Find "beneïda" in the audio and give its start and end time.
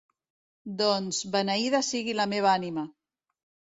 1.37-1.85